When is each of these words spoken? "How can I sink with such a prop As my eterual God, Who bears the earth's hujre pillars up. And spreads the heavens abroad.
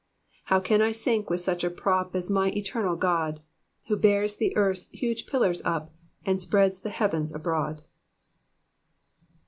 "How 0.45 0.59
can 0.59 0.81
I 0.81 0.91
sink 0.91 1.29
with 1.29 1.41
such 1.41 1.63
a 1.63 1.69
prop 1.69 2.15
As 2.15 2.27
my 2.27 2.49
eterual 2.49 2.95
God, 2.97 3.39
Who 3.87 3.95
bears 3.95 4.35
the 4.35 4.57
earth's 4.57 4.89
hujre 4.95 5.27
pillars 5.27 5.61
up. 5.63 5.91
And 6.25 6.41
spreads 6.41 6.79
the 6.79 6.89
heavens 6.89 7.31
abroad. 7.35 7.83